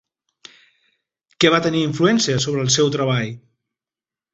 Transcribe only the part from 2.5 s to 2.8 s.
el